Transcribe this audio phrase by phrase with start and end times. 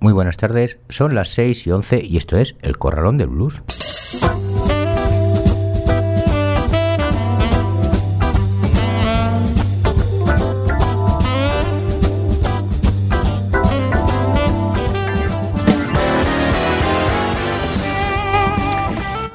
[0.00, 3.60] Muy buenas tardes, son las 6 y 11 y esto es El Corralón del Blues.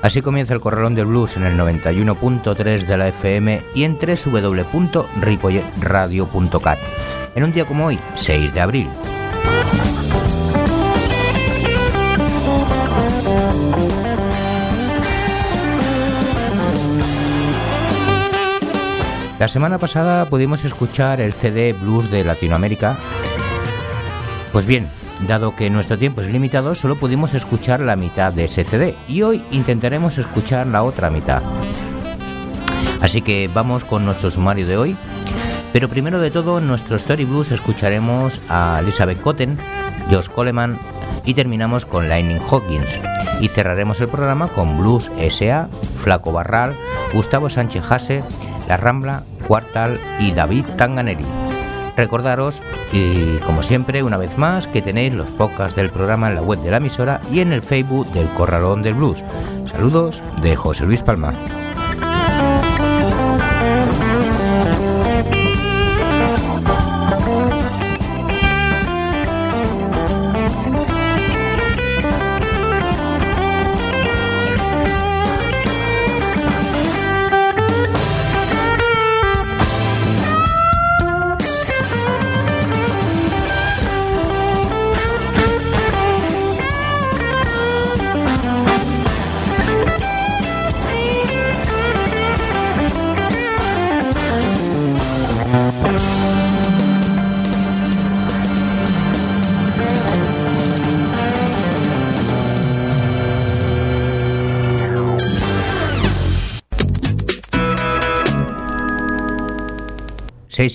[0.02, 6.80] Así comienza el Corralón del Blues en el 91.3 de la FM y en www.ripolletradio.cat.
[7.36, 8.90] En un día como hoy, 6 de abril.
[19.38, 22.96] La semana pasada pudimos escuchar el CD Blues de Latinoamérica.
[24.54, 24.88] Pues bien,
[25.28, 29.24] dado que nuestro tiempo es limitado, solo pudimos escuchar la mitad de ese CD y
[29.24, 31.44] hoy intentaremos escuchar la otra mitad.
[33.02, 34.96] Así que vamos con nuestro sumario de hoy.
[35.74, 39.58] Pero primero de todo, en nuestro Story Blues escucharemos a Elizabeth Cotten,
[40.10, 40.80] Josh Coleman
[41.26, 42.88] y terminamos con Lightning Hawkins.
[43.42, 45.68] Y cerraremos el programa con Blues S.A.,
[46.02, 46.74] Flaco Barral,
[47.14, 48.24] Gustavo Sánchez Jase
[48.68, 51.26] la Rambla, Cuartal y David Tanganelli.
[51.96, 56.42] Recordaros, y como siempre, una vez más, que tenéis los podcasts del programa en la
[56.42, 59.24] web de la emisora y en el Facebook del Corralón del Blues.
[59.72, 61.34] Saludos de José Luis Palma.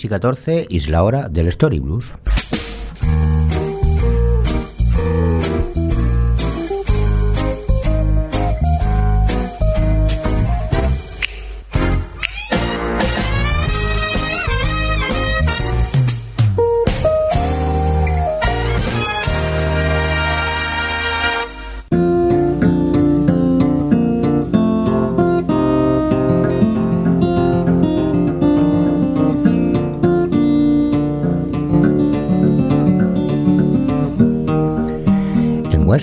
[0.05, 2.13] Y 14 es la hora del Story Blues.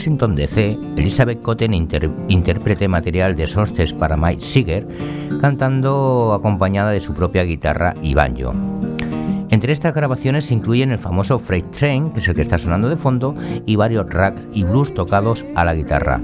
[0.08, 4.88] Washington DC, Elizabeth Cotten interprete material de Songsters para Mike Seeger,
[5.42, 8.54] cantando acompañada de su propia guitarra y banjo.
[9.50, 12.88] Entre estas grabaciones se incluyen el famoso Freight Train, que es el que está sonando
[12.88, 13.36] de fondo,
[13.66, 16.22] y varios racks y blues tocados a la guitarra.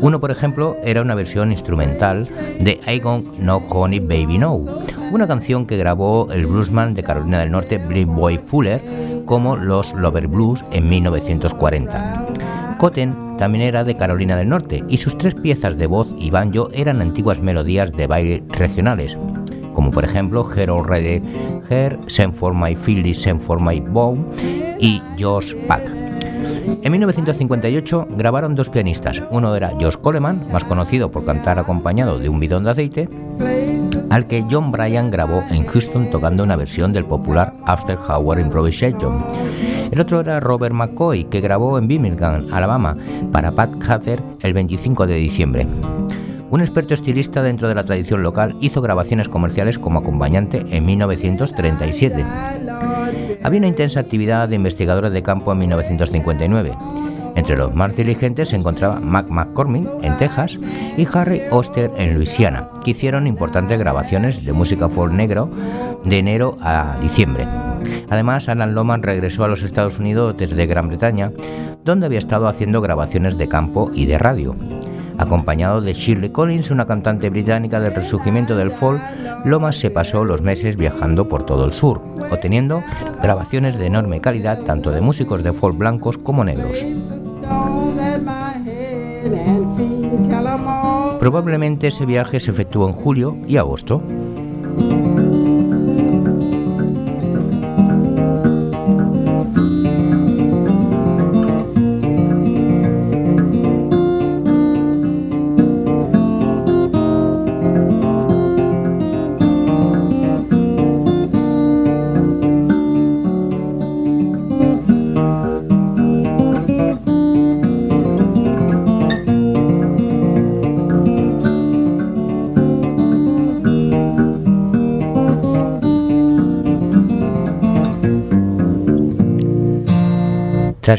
[0.00, 4.54] Uno, por ejemplo, era una versión instrumental de I Gone No Honey Baby No,
[5.12, 8.80] una canción que grabó el bluesman de Carolina del Norte, Billy Boy Fuller,
[9.28, 12.26] como los Lover Blues en 1940.
[12.78, 16.70] Cotten también era de Carolina del Norte y sus tres piezas de voz y banjo
[16.72, 19.16] eran antiguas melodías de baile regionales,
[19.74, 21.22] como por ejemplo Her Already
[21.68, 24.24] Her, Send for My Philly, Send for My Bone
[24.80, 25.82] y George Pack.
[26.82, 32.28] En 1958 grabaron dos pianistas, uno era Josh Coleman, más conocido por cantar acompañado de
[32.28, 33.08] un bidón de aceite,
[34.10, 39.24] al que John Bryan grabó en Houston tocando una versión del popular After Hour Improvisation.
[39.90, 42.96] El otro era Robert McCoy, que grabó en Birmingham, Alabama,
[43.32, 45.66] para Pat Cather el 25 de diciembre.
[46.50, 52.24] Un experto estilista dentro de la tradición local hizo grabaciones comerciales como acompañante en 1937.
[53.42, 56.72] Había una intensa actividad de investigadores de campo en 1959.
[57.38, 60.58] Entre los más diligentes se encontraba Mac McCormick en Texas
[60.96, 65.48] y Harry Oster en Luisiana, que hicieron importantes grabaciones de música folk negro
[66.04, 67.46] de enero a diciembre.
[68.10, 71.30] Además, Alan Loman regresó a los Estados Unidos desde Gran Bretaña,
[71.84, 74.56] donde había estado haciendo grabaciones de campo y de radio.
[75.16, 79.00] Acompañado de Shirley Collins, una cantante británica del resurgimiento del folk,
[79.44, 82.02] Lomas se pasó los meses viajando por todo el sur,
[82.32, 82.82] obteniendo
[83.22, 86.84] grabaciones de enorme calidad tanto de músicos de folk blancos como negros.
[91.18, 94.02] Probablemente ese viaje se efectuó en julio y agosto.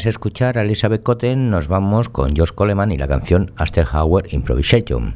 [0.06, 3.52] Escuchar a Elizabeth Cotten, nos vamos con Josh Coleman y la canción
[3.90, 5.14] Hauer Improvisation.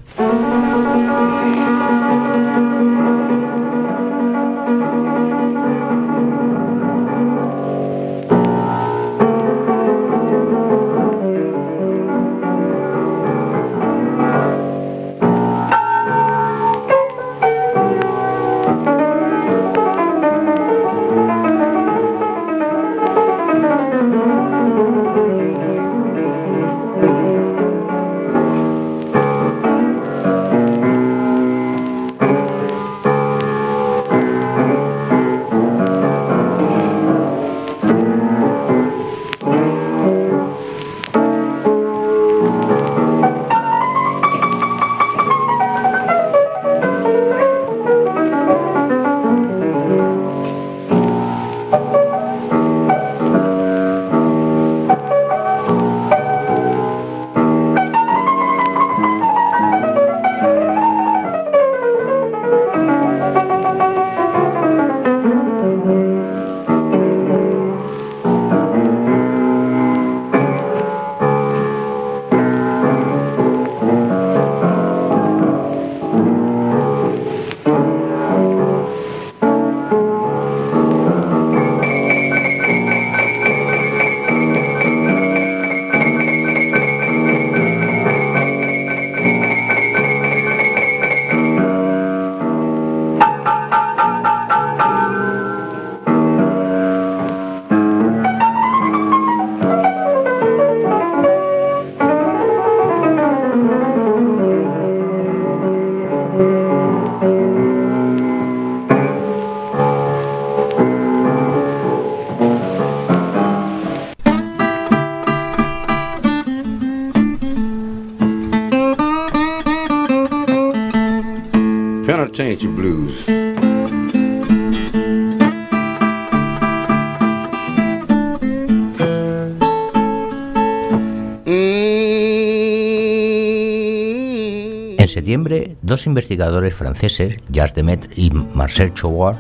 [135.95, 139.37] Dos investigadores franceses, Jacques Demet y Marcel Chouard,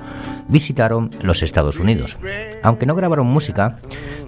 [0.46, 2.16] visitaron los Estados Unidos.
[2.62, 3.78] Aunque no grabaron música,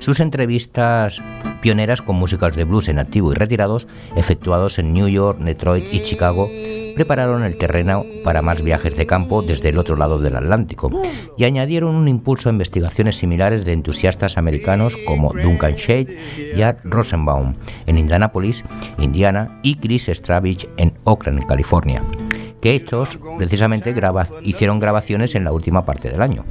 [0.00, 1.22] sus entrevistas
[1.62, 3.86] pioneras con músicos de blues en activo y retirados,
[4.16, 6.48] efectuados en New York, Detroit y Chicago,
[6.96, 10.90] prepararon el terreno para más viajes de campo desde el otro lado del Atlántico
[11.36, 16.18] y añadieron un impulso a investigaciones similares de entusiastas americanos como Duncan Shade
[16.56, 17.54] y Art Rosenbaum
[17.86, 18.64] en Indianapolis,
[18.98, 22.02] Indiana y Chris Stravich en Oakland, California,
[22.60, 23.94] que estos precisamente
[24.42, 26.44] hicieron grabaciones en la última parte del año.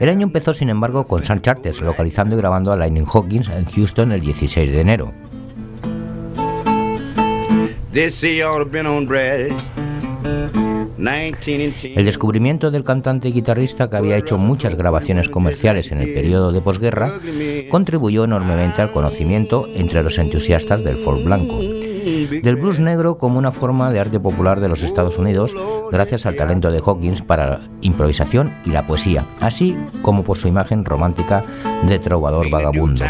[0.00, 3.64] El año empezó, sin embargo, con Sun Charters, localizando y grabando a Lightning Hawkins en
[3.64, 5.12] Houston el 16 de enero.
[10.98, 16.52] El descubrimiento del cantante y guitarrista que había hecho muchas grabaciones comerciales en el periodo
[16.52, 17.10] de posguerra
[17.70, 21.60] contribuyó enormemente al conocimiento entre los entusiastas del folk blanco
[22.04, 25.52] del blues negro como una forma de arte popular de los Estados Unidos,
[25.90, 30.48] gracias al talento de Hawkins para la improvisación y la poesía, así como por su
[30.48, 31.44] imagen romántica
[31.86, 33.04] de trovador vagabundo.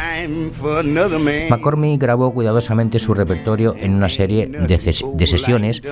[1.50, 5.82] McCormick grabó cuidadosamente su repertorio en una serie de, sesiones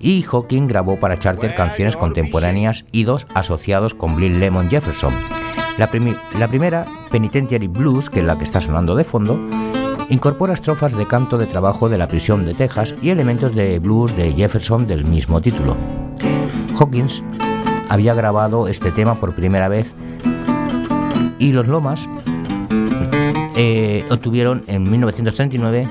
[0.00, 5.12] y Hawkins grabó para Charter canciones contemporáneas y dos asociados con Bill Lemon Jefferson.
[5.78, 5.88] La,
[6.38, 9.38] la primera, Penitentiary Blues, que es la que está sonando de fondo,
[10.12, 14.14] Incorpora estrofas de canto de trabajo de la prisión de Texas y elementos de blues
[14.14, 15.74] de Jefferson del mismo título.
[16.78, 17.22] Hawkins
[17.88, 19.90] había grabado este tema por primera vez
[21.38, 22.06] y los Lomas
[23.56, 25.88] eh, obtuvieron en 1939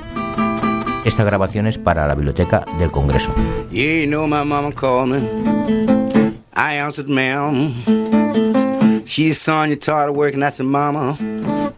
[1.03, 3.33] estas grabaciones para la biblioteca del Congreso.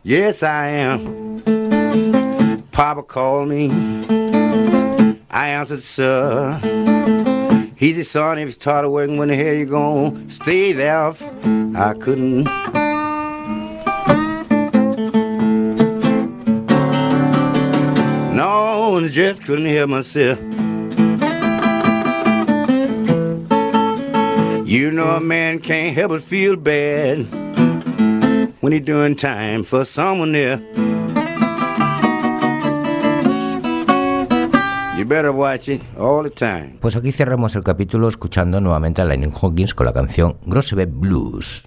[0.04, 1.23] Yes, I am.
[2.74, 3.70] Papa called me.
[5.30, 6.60] I answered, sir.
[7.76, 11.14] He said, son, if you started working, when the hell you gonna stay there?
[11.76, 12.46] I couldn't.
[18.36, 20.40] No, I just couldn't help myself.
[24.68, 27.28] You know a man can't help but feel bad
[28.62, 30.60] when he's doing time for someone there.
[35.14, 36.80] Better watch it all the time.
[36.82, 41.64] Pues aquí cerramos el capítulo escuchando nuevamente a Lennon Hawkins con la canción Grosebe Blues.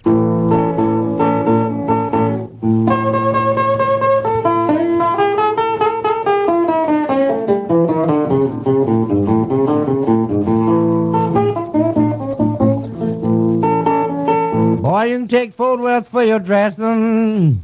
[14.81, 17.61] Boy, you can take Worth for your dressing,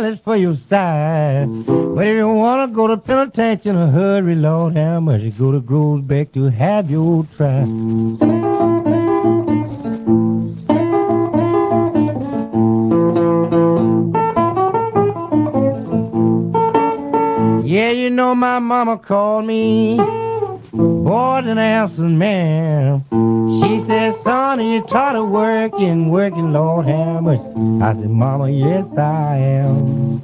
[0.00, 1.46] Dallas for your style.
[1.46, 6.32] But if you wanna go to penitentiary, hurry, Lord, how much you go to Groesbeck
[6.32, 7.66] to have your try.
[17.62, 19.98] Yeah, you know my mama called me
[20.72, 23.04] boy an answering man.
[23.60, 27.40] She said, son, you tired of working, working, Lord, how much?
[27.82, 30.22] I said, mama, yes, I am.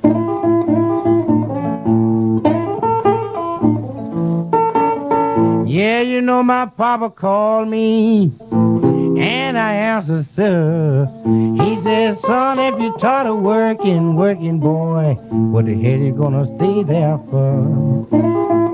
[5.67, 11.07] Yeah, you know my papa called me, and I answered, sir.
[11.25, 16.47] He said, son, if you're tired of working, working, boy, what the hell you gonna
[16.57, 18.66] stay there for?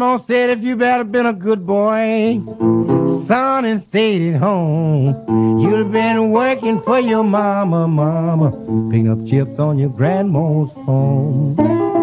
[0.00, 2.40] Grandma said if you would better been a good boy,
[3.26, 8.50] son, and stayed at home, you'd have been working for your mama, mama,
[8.90, 11.99] picking up chips on your grandma's phone.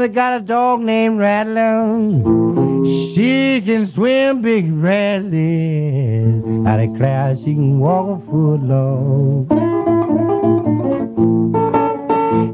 [0.00, 2.00] They got a dog named Rattler.
[3.14, 6.42] She can swim big rapids.
[6.66, 9.46] I declare she can walk a foot long.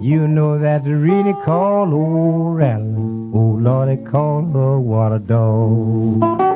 [0.02, 2.96] You know that they really call old Rattler.
[3.32, 6.55] Oh Lord, they call her water dog.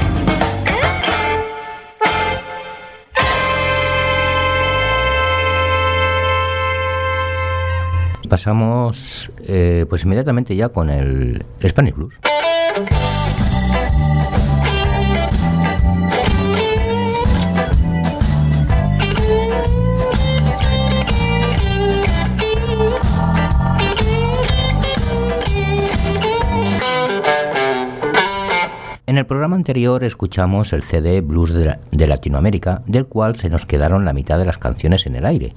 [8.31, 12.13] Pasamos eh, pues inmediatamente ya con el Spanish Blues.
[29.07, 33.49] En el programa anterior escuchamos el CD Blues de, la- de Latinoamérica, del cual se
[33.49, 35.53] nos quedaron la mitad de las canciones en el aire.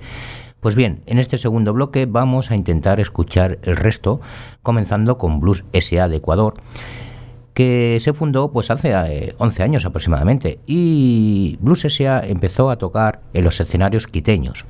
[0.64, 4.22] Pues bien, en este segundo bloque vamos a intentar escuchar el resto,
[4.62, 6.54] comenzando con Blues SA de Ecuador,
[7.52, 12.26] que se fundó pues hace eh, 11 años aproximadamente y Blues S.A.
[12.26, 14.64] empezó a tocar en los escenarios quiteños.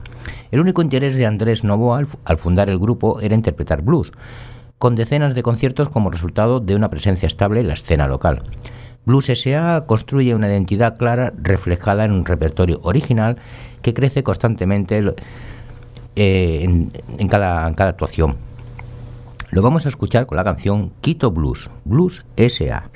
[0.50, 4.10] El único interés de Andrés Novoa al fundar el grupo era interpretar blues,
[4.78, 8.42] con decenas de conciertos como resultado de una presencia estable en la escena local.
[9.06, 9.84] Blues S.A.
[9.86, 13.36] construye una identidad clara reflejada en un repertorio original
[13.80, 15.14] que crece constantemente
[16.16, 18.37] eh, en, en cada, en cada actuación.
[19.50, 22.90] Lo vamos a escuchar con la canción Quito Blues, Blues S.A.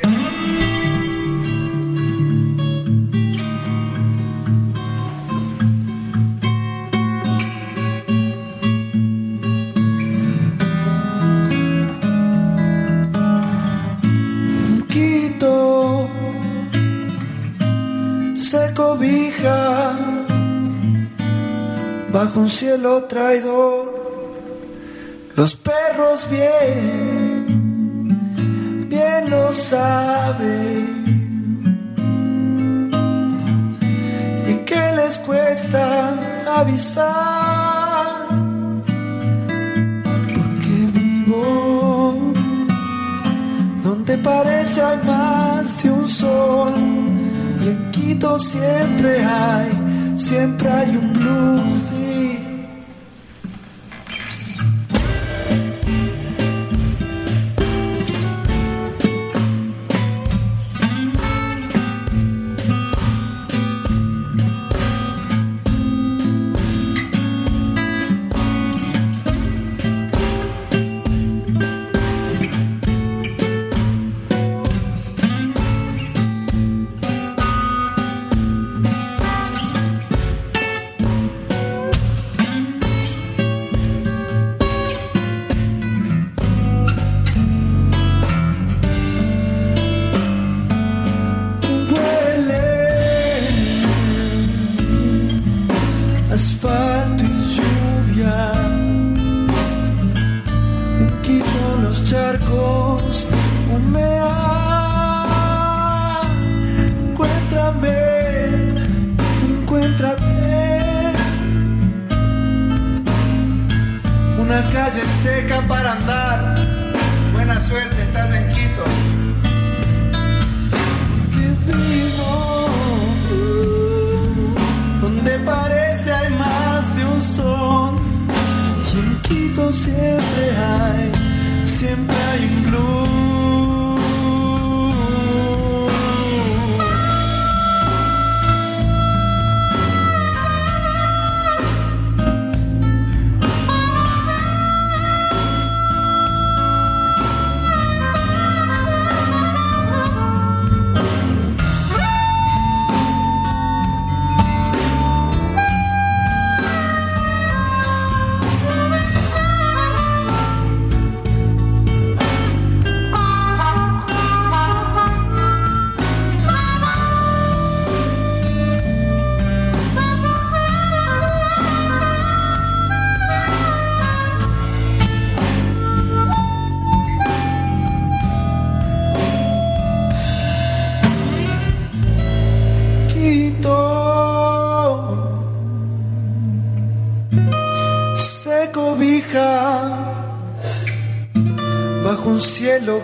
[22.18, 23.84] bajo un cielo traidor.
[25.36, 28.08] Los perros bien,
[28.88, 30.88] bien lo saben.
[34.50, 36.18] ¿Y qué les cuesta
[36.60, 38.26] avisar?
[40.34, 42.32] Porque vivo
[43.84, 46.74] donde parece hay más de un sol.
[47.62, 49.70] Y en Quito siempre hay,
[50.16, 51.97] siempre hay un blues.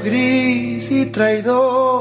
[0.04, 1.93] Gris y traidor.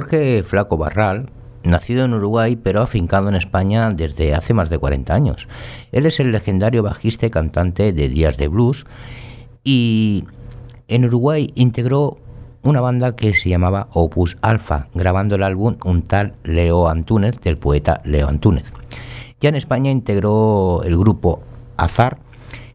[0.00, 1.26] Jorge Flaco Barral
[1.62, 5.46] nacido en Uruguay pero afincado en España desde hace más de 40 años.
[5.92, 8.86] Él es el legendario bajista y cantante de Días de Blues
[9.62, 10.24] y
[10.88, 12.16] en Uruguay integró
[12.62, 17.58] una banda que se llamaba Opus Alpha, grabando el álbum un tal Leo Antúnez del
[17.58, 18.72] poeta Leo Antúnez.
[19.42, 21.42] Ya en España integró el grupo
[21.76, 22.16] Azar,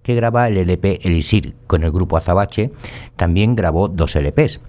[0.04, 1.56] que graba el LP Elisir.
[1.66, 2.70] Con el grupo Azabache
[3.16, 4.60] también grabó dos LPs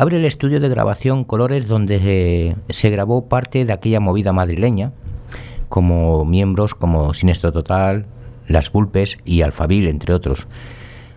[0.00, 4.92] abre el estudio de grabación Colores donde se, grabó parte de aquella movida madrileña,
[5.68, 8.06] como miembros como Sinestro Total,
[8.48, 10.46] Las Gulpes y Alfabil, entre otros.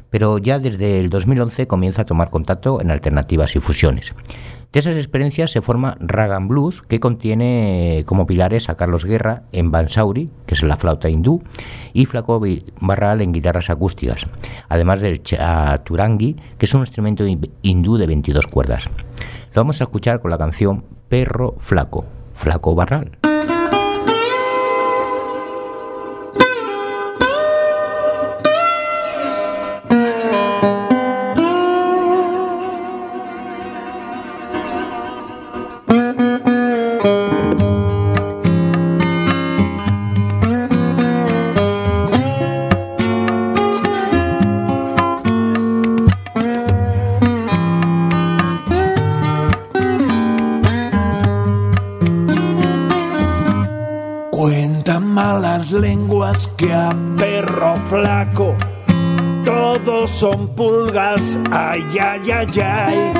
[0.09, 4.13] Pero ya desde el 2011 comienza a tomar contacto en alternativas y fusiones.
[4.73, 9.69] De esas experiencias se forma Ragan Blues, que contiene como pilares a Carlos Guerra en
[9.69, 11.43] Bansauri, que es la flauta hindú,
[11.93, 12.41] y Flaco
[12.81, 14.25] Barral en guitarras acústicas,
[14.69, 17.23] además del chaturangi, que es un instrumento
[17.61, 18.89] hindú de 22 cuerdas.
[19.53, 23.22] Lo vamos a escuchar con la canción Perro Flaco, Flaco Barral.
[55.33, 58.55] Malas lenguas que a perro flaco
[59.43, 63.13] todos son pulgas, ay, ay, ay, ay.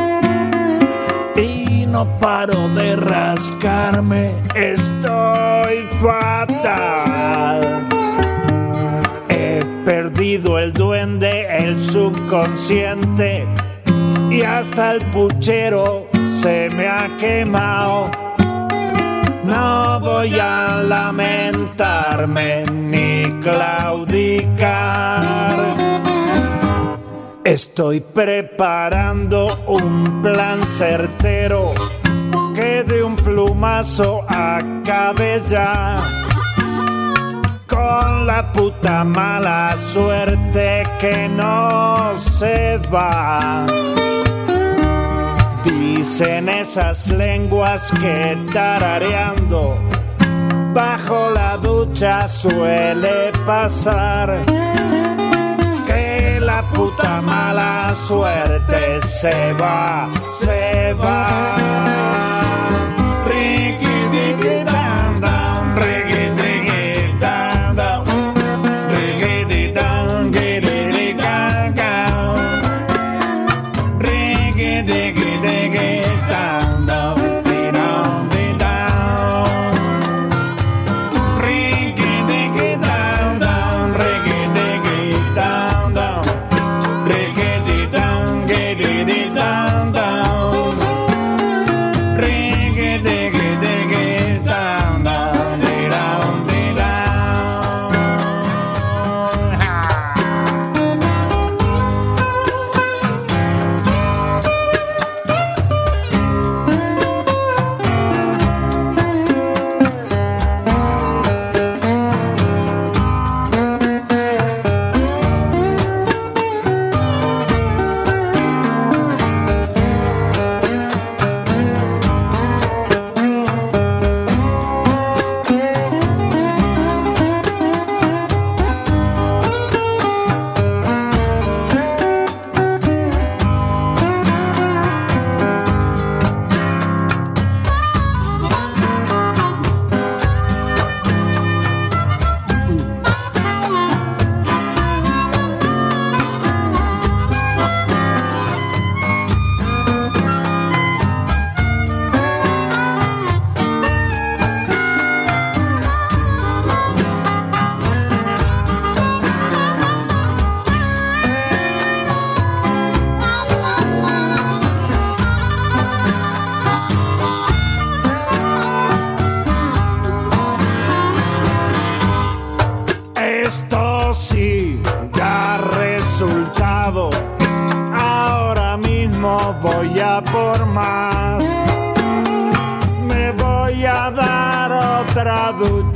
[1.36, 7.88] Y no paro de rascarme, estoy fatal.
[9.30, 13.44] He perdido el duende, el subconsciente
[14.30, 18.23] y hasta el puchero se me ha quemado.
[19.54, 24.76] No voy a lamentarme ni claudicar.
[27.44, 31.74] Estoy preparando un plan certero
[32.56, 35.98] que de un plumazo acabe ya
[37.68, 43.68] con la puta mala suerte que no se va.
[45.84, 49.76] Dicen esas lenguas que tarareando
[50.74, 54.30] bajo la ducha suele pasar.
[55.86, 60.08] Que la puta mala suerte se va,
[60.40, 62.43] se va.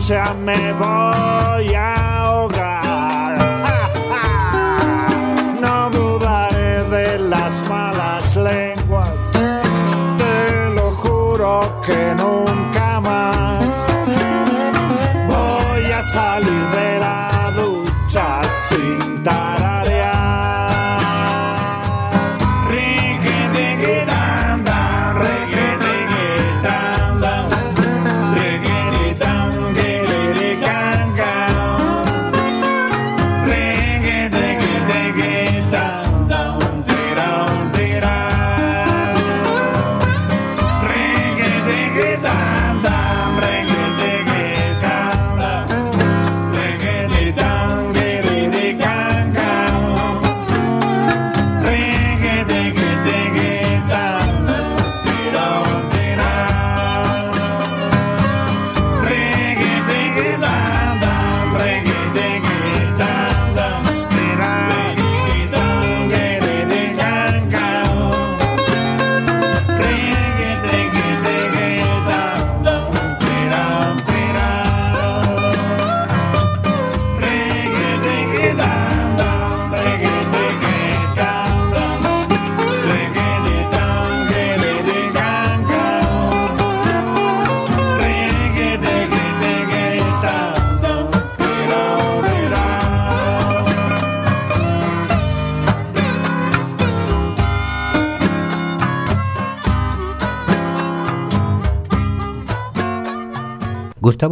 [0.08, 2.57] Ducha, ah, me voy a ahogar.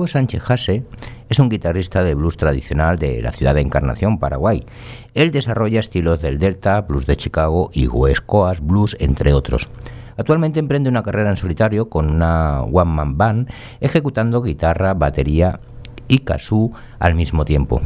[0.05, 0.83] Gustavo Sánchez Jase
[1.29, 4.63] es un guitarrista de blues tradicional de la ciudad de Encarnación, Paraguay.
[5.15, 9.67] Él desarrolla estilos del Delta, blues de Chicago y West Coast Blues, entre otros.
[10.15, 13.49] Actualmente emprende una carrera en solitario con una one man band,
[13.81, 15.59] ejecutando guitarra, batería
[16.07, 17.81] y kazoo al mismo tiempo.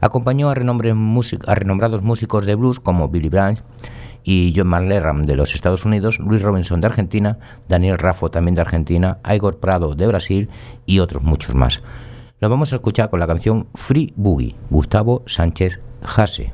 [0.00, 3.60] Acompañó a, a renombrados músicos de blues como Billy Branch,
[4.28, 8.60] y John McLaren de los Estados Unidos, Luis Robinson de Argentina, Daniel Raffo también de
[8.60, 10.50] Argentina, Igor Prado de Brasil
[10.84, 11.80] y otros muchos más.
[12.38, 16.52] Lo vamos a escuchar con la canción Free Boogie, Gustavo Sánchez Jase.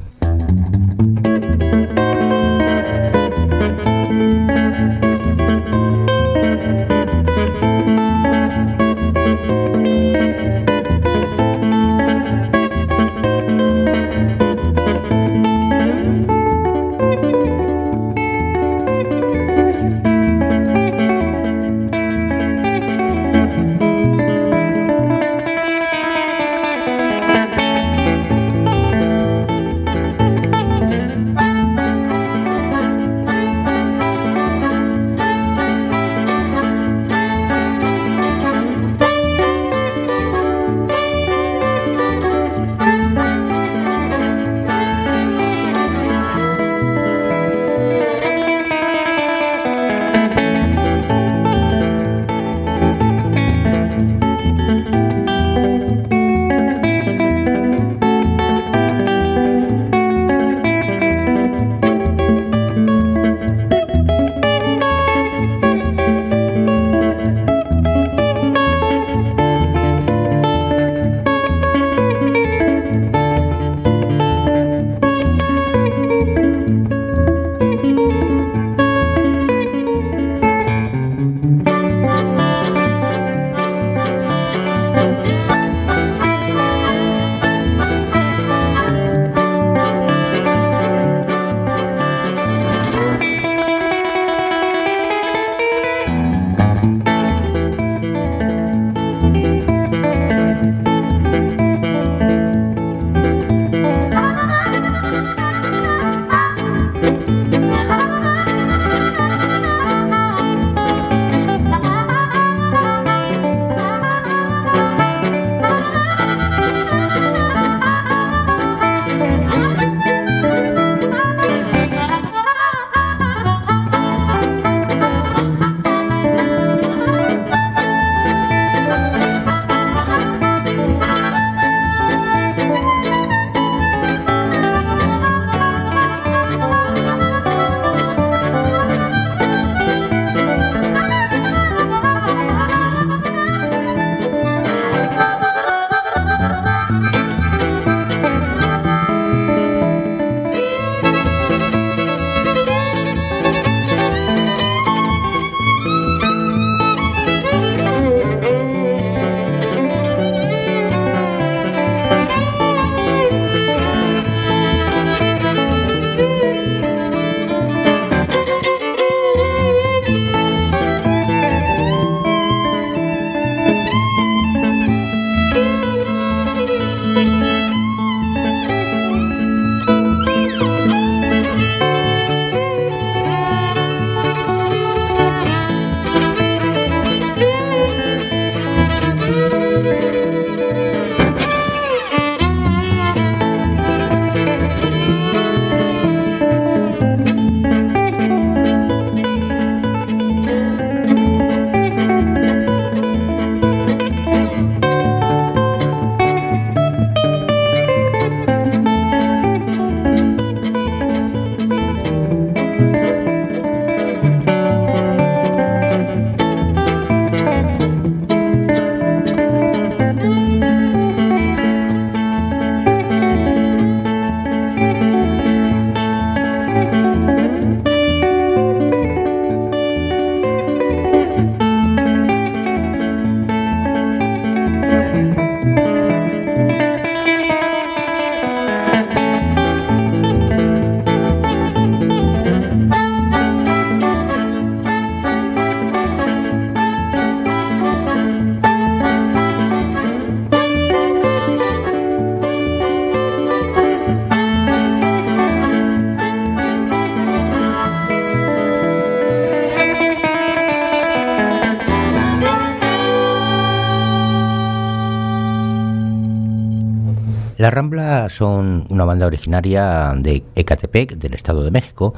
[268.29, 272.15] Son una banda originaria de Ecatepec, del Estado de México,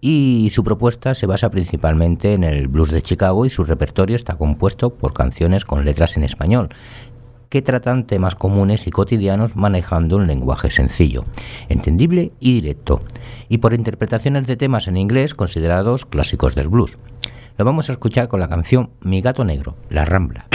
[0.00, 4.36] y su propuesta se basa principalmente en el blues de Chicago y su repertorio está
[4.36, 6.68] compuesto por canciones con letras en español
[7.54, 11.24] que tratan temas comunes y cotidianos manejando un lenguaje sencillo,
[11.68, 13.00] entendible y directo,
[13.48, 16.98] y por interpretaciones de temas en inglés considerados clásicos del blues.
[17.56, 20.48] Lo vamos a escuchar con la canción Mi gato negro, La Rambla.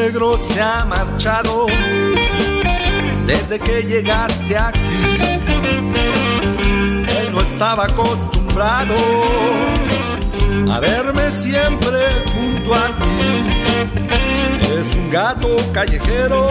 [0.00, 1.66] Negro se ha marchado
[3.26, 5.02] desde que llegaste aquí.
[7.18, 8.96] Él no estaba acostumbrado
[10.72, 11.98] a verme siempre
[12.32, 13.20] junto a ti.
[14.78, 16.48] Es un gato callejero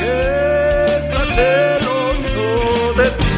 [0.00, 0.14] que
[0.98, 2.46] está celoso
[2.98, 3.34] de ti.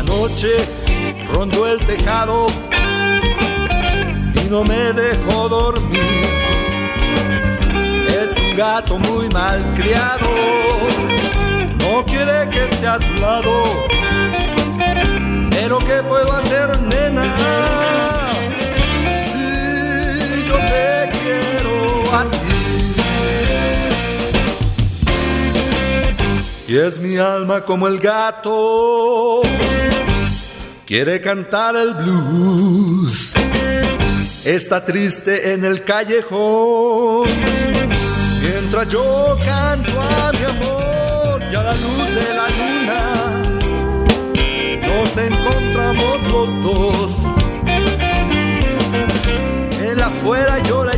[0.00, 0.52] Anoche
[1.32, 2.48] rondó el tejado
[4.50, 6.26] no me dejó dormir.
[8.08, 10.26] Es un gato muy mal criado,
[11.78, 13.64] no quiere que esté a tu lado.
[15.50, 17.36] Pero ¿qué puedo hacer, nena?
[19.32, 21.74] Si yo te quiero
[22.14, 22.38] a ti.
[26.68, 29.42] Y es mi alma como el gato,
[30.86, 33.34] quiere cantar el blues
[34.44, 37.28] está triste en el callejón.
[38.42, 43.42] Mientras yo canto a mi amor y a la luz de la luna,
[44.86, 47.10] nos encontramos los dos.
[49.80, 50.93] Él afuera llora.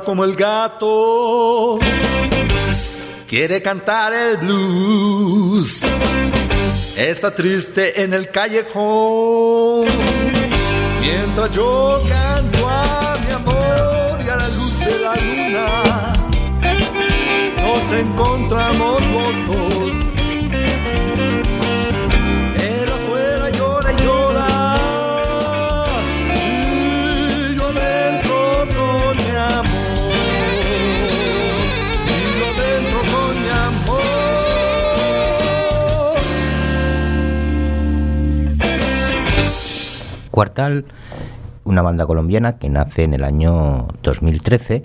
[0.00, 1.78] Como el gato.
[3.28, 5.82] Quiere cantar el blues.
[6.96, 9.86] Está triste en el callejón.
[11.00, 16.12] Mientras yo canto a mi amor y a la luz de la luna,
[17.62, 19.46] nos encontramos los
[40.36, 40.84] Cuartal,
[41.64, 44.84] una banda colombiana que nace en el año 2013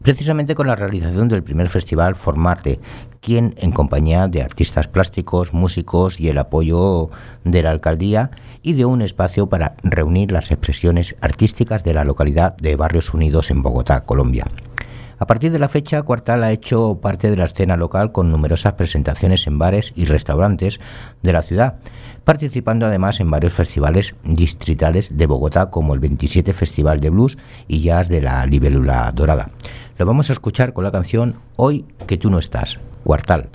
[0.00, 2.80] precisamente con la realización del primer festival Formarte,
[3.20, 7.10] quien en compañía de artistas plásticos, músicos y el apoyo
[7.44, 8.30] de la alcaldía
[8.62, 13.50] y de un espacio para reunir las expresiones artísticas de la localidad de Barrios Unidos
[13.50, 14.46] en Bogotá, Colombia.
[15.20, 18.72] A partir de la fecha, Cuartal ha hecho parte de la escena local con numerosas
[18.72, 20.80] presentaciones en bares y restaurantes
[21.22, 21.74] de la ciudad,
[22.24, 27.36] participando además en varios festivales distritales de Bogotá como el 27 Festival de Blues
[27.68, 29.50] y Jazz de la Libélula Dorada.
[29.98, 33.50] Lo vamos a escuchar con la canción Hoy que tú no estás, Cuartal.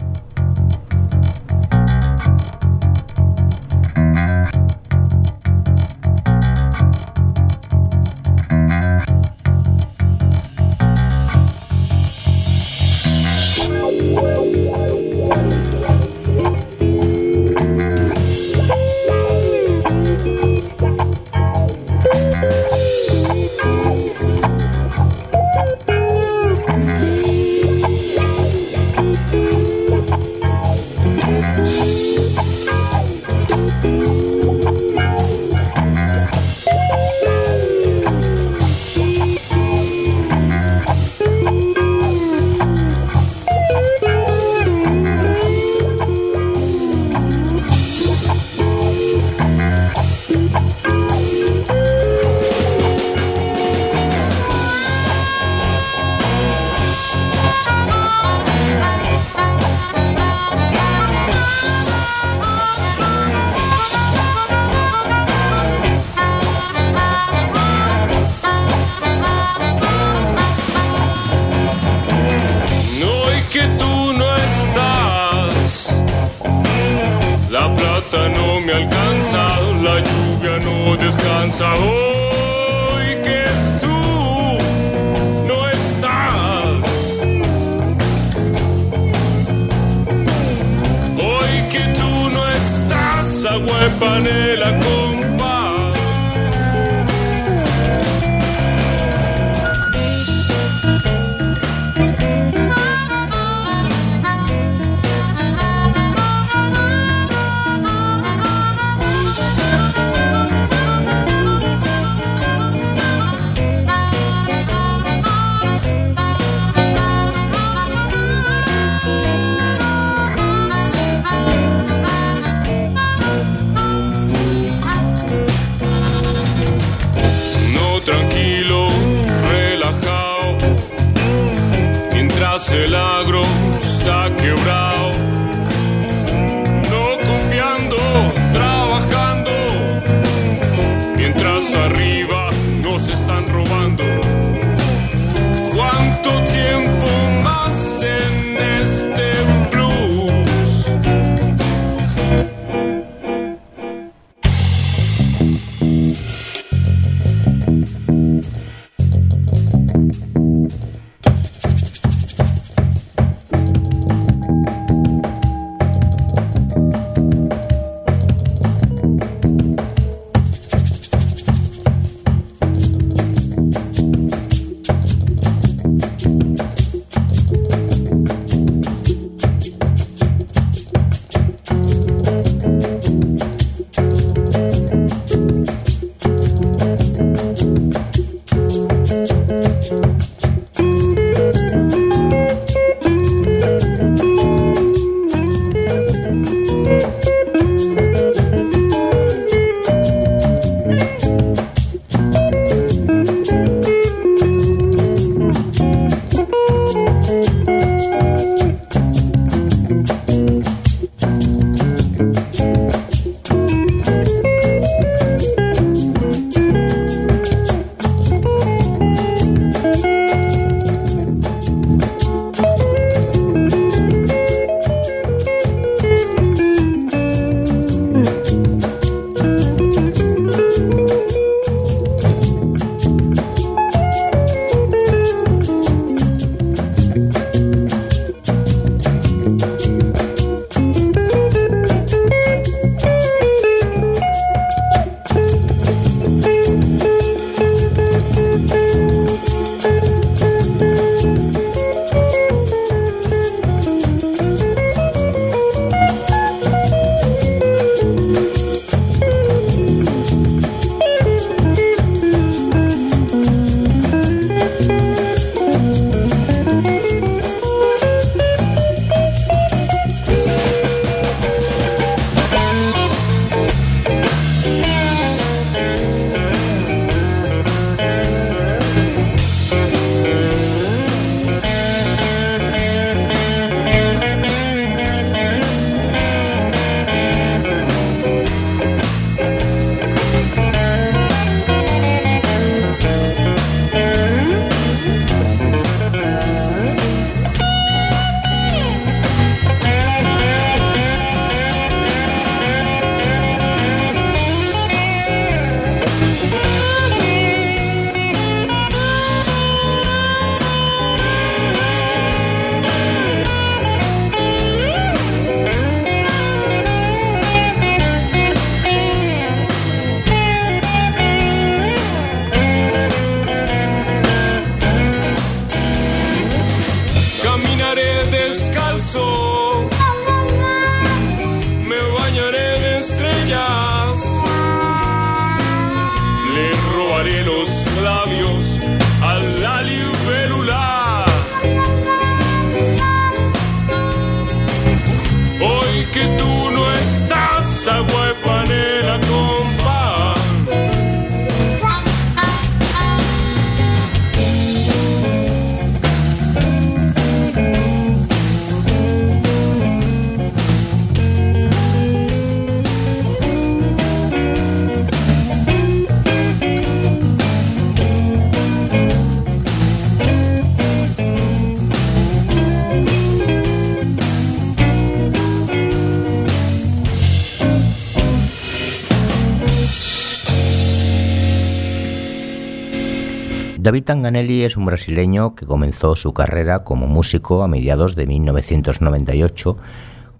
[383.95, 389.77] David Tanganelli es un brasileño que comenzó su carrera como músico a mediados de 1998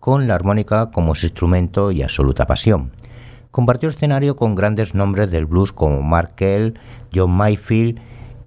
[0.02, 2.92] con la armónica como su instrumento y absoluta pasión.
[3.52, 6.78] Compartió escenario con grandes nombres del blues como Mark Kell,
[7.16, 8.02] John Mayfield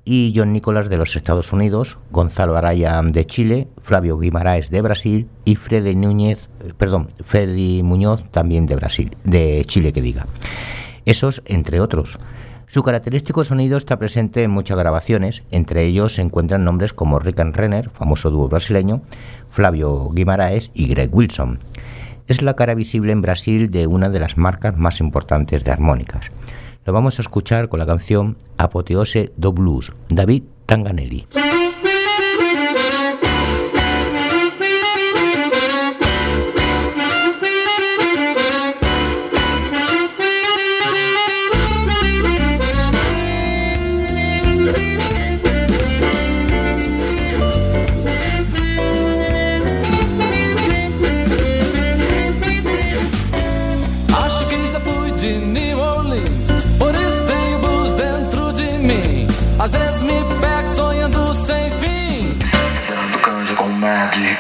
[0.05, 5.27] y John Nicholas de los Estados Unidos, Gonzalo Araya de Chile, Flavio Guimaraes de Brasil
[5.47, 7.09] y Freddy Núñez, eh, perdón,
[7.83, 10.27] Muñoz también de Brasil, de Chile que diga.
[11.07, 12.19] Esos entre otros.
[12.69, 17.41] Su característico sonido está presente en muchas grabaciones, entre ellos se encuentran nombres como Rick
[17.41, 19.01] and Renner, famoso dúo brasileño,
[19.51, 21.61] Flavio Guimaraes y Greg Wilson.
[22.27, 26.31] Es la cara visible en Brasil de una de las marcas más importantes de armónicas.
[26.85, 31.27] Lo vamos a escuchar con la canción Apoteose do Blues, David Tanganelli.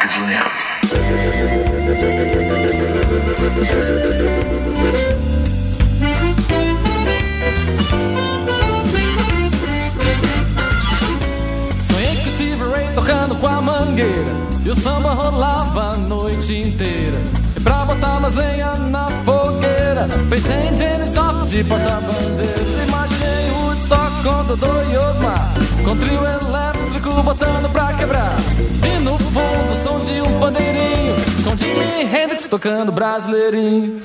[0.06, 0.38] Slim.
[11.82, 14.08] Sonhei que Silver Ray tocando com a mangueira
[14.64, 17.18] E o samba rolava a noite inteira
[17.56, 24.22] E pra botar mais lenha na fogueira Pensei em Janis Joplin de porta-bandeira Imaginei Woodstock
[24.22, 28.36] com Dodô e Osmar Com trio elétrico botando pra quebrar
[29.38, 34.00] voo som de um pandeirinho, som de Jimi Hendrix tocando brasileirinho.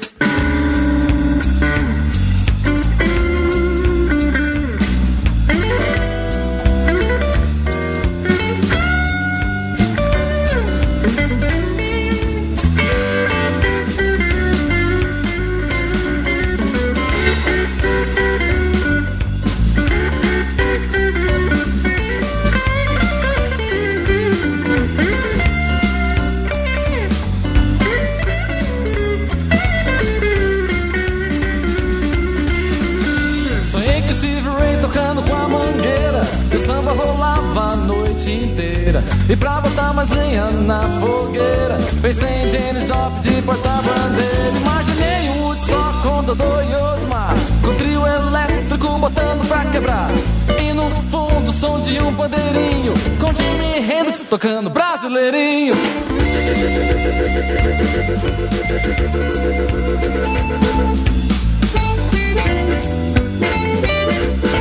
[39.30, 45.44] E pra botar mais lenha na fogueira Pensei em Janis Joplin de porta-bandeira Imaginei um
[45.44, 50.12] Woodstock com Dodô e Osmar Com trio elétrico botando pra quebrar.
[50.60, 55.74] E no fundo o som de um pandeirinho Com Jimi Hendrix tocando brasileirinho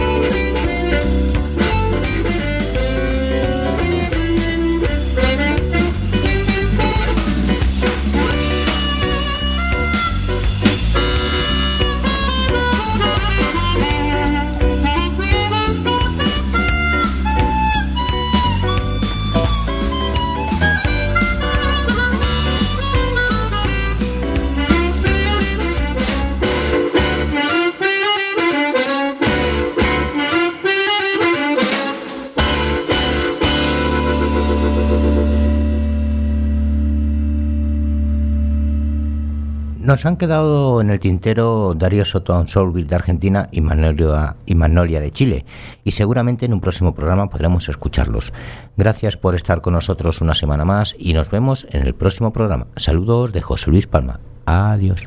[40.03, 44.99] Nos han quedado en el tintero Darío Soto Soulville de Argentina y Magnolia, y Magnolia
[44.99, 45.45] de Chile,
[45.85, 48.33] y seguramente en un próximo programa podremos escucharlos.
[48.77, 52.67] Gracias por estar con nosotros una semana más y nos vemos en el próximo programa.
[52.75, 54.19] Saludos de José Luis Palma.
[54.45, 55.07] Adiós.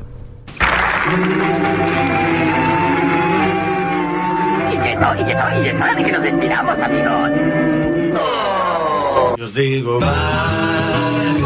[4.72, 7.30] Y que no, y que no, y que no, y que nos despidamos, amigos.
[9.36, 11.45] Yo digo bye, bye.